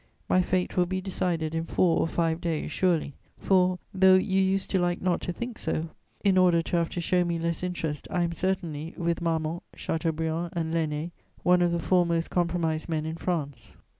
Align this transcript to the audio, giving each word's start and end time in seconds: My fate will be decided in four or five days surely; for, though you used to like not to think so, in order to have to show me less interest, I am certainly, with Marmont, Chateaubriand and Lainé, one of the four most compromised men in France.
My 0.27 0.41
fate 0.41 0.75
will 0.75 0.87
be 0.87 0.99
decided 0.99 1.53
in 1.53 1.65
four 1.65 1.99
or 1.99 2.07
five 2.07 2.41
days 2.41 2.71
surely; 2.71 3.13
for, 3.37 3.77
though 3.93 4.15
you 4.15 4.41
used 4.41 4.71
to 4.71 4.79
like 4.79 4.99
not 4.99 5.21
to 5.21 5.31
think 5.31 5.59
so, 5.59 5.89
in 6.23 6.39
order 6.39 6.63
to 6.63 6.77
have 6.77 6.89
to 6.93 6.99
show 7.01 7.23
me 7.23 7.37
less 7.37 7.61
interest, 7.61 8.07
I 8.09 8.23
am 8.23 8.31
certainly, 8.31 8.95
with 8.97 9.21
Marmont, 9.21 9.61
Chateaubriand 9.75 10.53
and 10.53 10.73
Lainé, 10.73 11.11
one 11.43 11.61
of 11.61 11.71
the 11.71 11.77
four 11.77 12.03
most 12.07 12.31
compromised 12.31 12.89
men 12.89 13.05
in 13.05 13.13
France. 13.15 13.77